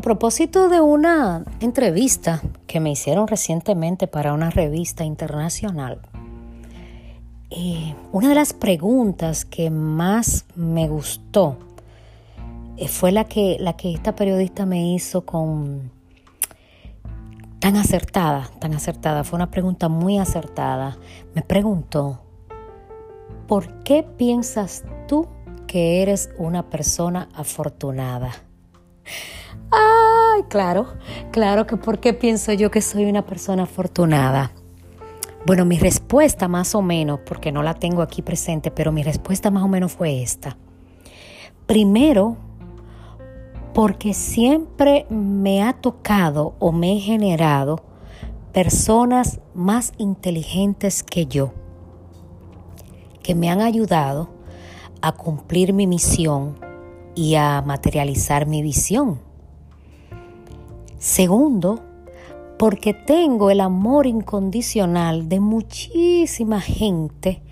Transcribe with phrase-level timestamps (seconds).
[0.00, 6.00] A propósito de una entrevista que me hicieron recientemente para una revista internacional,
[7.50, 11.58] eh, una de las preguntas que más me gustó
[12.78, 15.90] eh, fue la que, la que esta periodista me hizo con
[17.58, 19.22] tan acertada, tan acertada.
[19.22, 20.96] Fue una pregunta muy acertada.
[21.34, 22.22] Me preguntó,
[23.46, 25.28] ¿por qué piensas tú
[25.66, 28.32] que eres una persona afortunada?
[30.48, 30.86] Claro,
[31.30, 34.52] claro que ¿por qué pienso yo que soy una persona afortunada?
[35.46, 39.50] Bueno, mi respuesta más o menos, porque no la tengo aquí presente, pero mi respuesta
[39.50, 40.56] más o menos fue esta.
[41.66, 42.36] Primero,
[43.72, 47.82] porque siempre me ha tocado o me he generado
[48.52, 51.52] personas más inteligentes que yo,
[53.22, 54.28] que me han ayudado
[55.00, 56.58] a cumplir mi misión
[57.14, 59.29] y a materializar mi visión.
[61.00, 61.82] Segundo,
[62.58, 67.42] porque tengo el amor incondicional de muchísima gente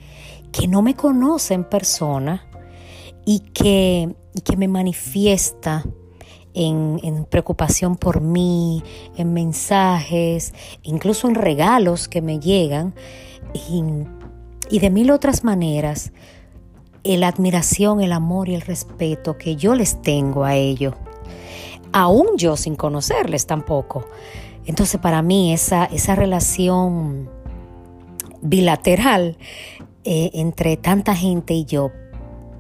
[0.52, 2.46] que no me conoce en persona
[3.24, 5.82] y que, que me manifiesta
[6.52, 8.82] en, preocupación por mí,
[9.16, 10.52] en mensajes,
[10.82, 12.94] incluso en regalos que me llegan.
[13.54, 13.82] Y,
[14.70, 16.12] y de mil otras maneras,
[17.02, 20.94] la admiración, el amor y el respeto que yo les tengo a ellos,
[21.92, 24.04] aún yo sin conocerles tampoco.
[24.66, 27.30] Entonces para mí esa, esa relación
[28.42, 29.36] bilateral
[30.04, 31.90] eh, entre tanta gente y yo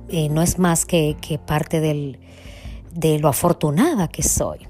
[0.08, 2.18] eh, no es más que, que parte del,
[2.92, 4.66] de lo afortunada que soy.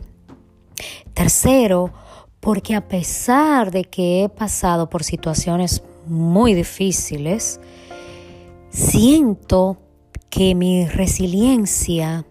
[1.14, 1.92] Tercero,
[2.40, 7.60] porque a pesar de que he pasado por situaciones muy difíciles,
[8.70, 9.78] siento
[10.30, 12.26] que mi resiliencia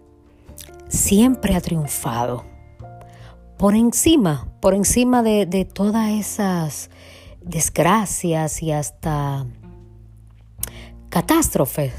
[0.88, 2.44] siempre ha triunfado
[3.58, 6.90] por encima, por encima de, todas esas
[7.42, 9.46] desgracias y hasta
[11.08, 11.92] catástrofes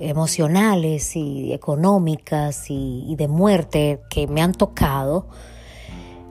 [0.00, 5.28] emocionales y económicas y, y, de muerte que me han tocado,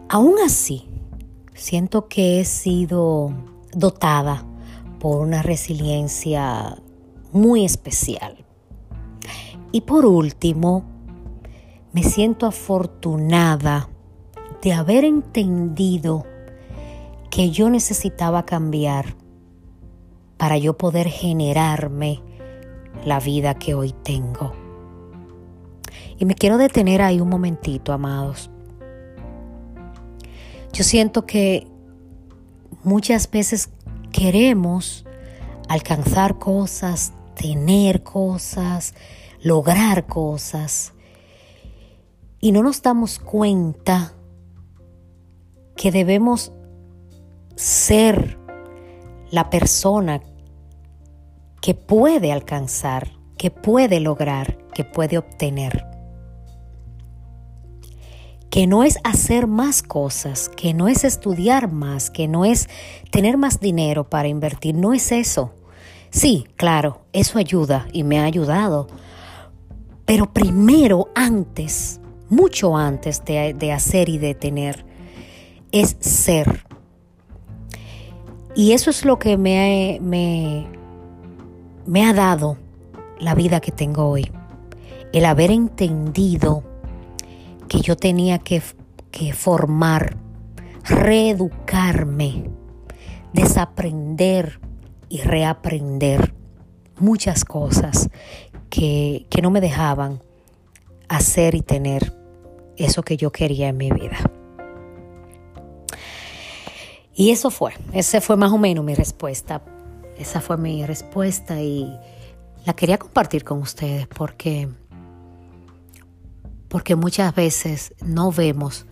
[0.10, 0.88] aún así
[1.54, 3.34] siento que he sido
[3.74, 4.46] dotada
[5.00, 6.78] por una resiliencia
[7.32, 8.46] muy especial.
[9.72, 10.97] Y por último,
[11.94, 13.90] me siento afortunada
[14.62, 16.26] de haber entendido
[17.30, 19.16] que yo necesitaba cambiar
[20.38, 22.22] para yo poder generarme
[23.06, 24.54] la vida que hoy tengo.
[26.20, 28.50] Y me quiero detener ahí un momentito, amados.
[30.74, 31.68] Yo siento que
[32.84, 33.70] muchas veces
[34.12, 35.06] queremos
[35.70, 38.94] alcanzar cosas, tener cosas,
[39.42, 40.94] lograr cosas,
[42.40, 44.14] y no nos damos cuenta
[45.76, 46.52] que debemos
[47.56, 48.38] ser
[49.32, 50.22] la persona
[51.62, 55.86] que puede alcanzar, que puede lograr, que puede obtener.
[58.50, 62.70] Que no es hacer más cosas, que no es estudiar más, que no es
[63.12, 65.54] tener más dinero para invertir, no es eso.
[66.10, 68.88] Sí, claro, eso ayuda y me ha ayudado.
[70.06, 72.00] Pero primero, antes,
[72.30, 74.86] mucho antes de, de hacer y de tener,
[75.72, 76.66] es ser.
[78.56, 82.58] Y eso es lo que me, me, ha dado
[83.20, 84.32] la vida que tengo hoy.
[85.14, 86.64] El haber entendido
[87.68, 88.64] que yo tenía que,
[89.12, 90.18] que formar,
[90.84, 92.50] reeducarme,
[93.32, 94.60] desaprender
[95.08, 96.34] y reaprender
[97.00, 98.10] muchas cosas
[98.72, 100.24] que, que no me dejaban
[101.10, 102.17] hacer y tener
[102.78, 104.18] eso que yo quería en mi vida.
[107.14, 109.64] Y eso fue, esa fue más o menos mi respuesta.
[110.18, 111.92] Esa fue mi respuesta y
[112.66, 114.70] la quería compartir con ustedes porque,
[116.68, 118.86] porque muchas veces no vemos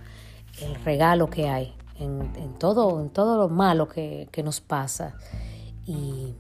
[0.61, 5.15] el regalo que hay en, todo, en todo lo malo que, nos pasa
[5.85, 6.33] y,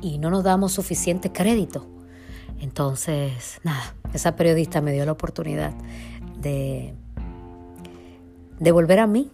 [0.00, 1.86] y no nos damos suficiente crédito.
[2.60, 5.72] Entonces, nada, esa periodista me dio la oportunidad
[6.44, 6.94] de,
[8.72, 9.30] volver a mí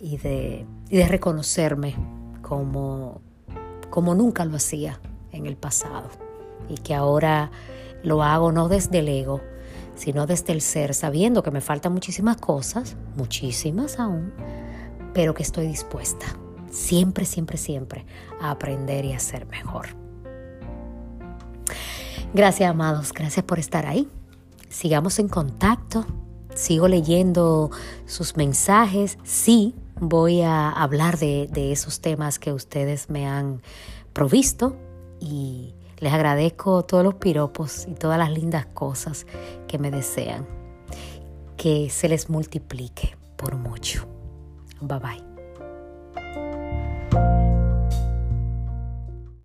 [0.00, 1.94] y de, de reconocerme
[2.42, 3.20] como,
[3.90, 5.00] como nunca lo hacía
[5.32, 6.08] en el pasado
[6.68, 7.50] y que ahora
[8.02, 9.40] lo hago no desde el ego,
[9.94, 14.32] sino desde el ser, sabiendo que me faltan muchísimas cosas, muchísimas aún,
[15.12, 16.26] pero que estoy dispuesta
[16.72, 18.06] siempre, siempre, siempre
[18.40, 19.88] a aprender y a ser mejor.
[22.34, 24.08] Gracias, amados, gracias por estar ahí.
[24.68, 26.06] Sigamos en contacto
[26.54, 27.70] sigo leyendo
[28.06, 29.18] sus mensajes.
[29.24, 33.62] Sí, voy a hablar de, esos temas que ustedes me han
[34.12, 34.76] provisto
[35.20, 39.26] y les agradezco todos los piropos y todas las lindas cosas
[39.68, 40.46] que me desean.
[41.56, 44.06] Que se les multiplique por mucho.
[44.80, 45.31] Bye bye.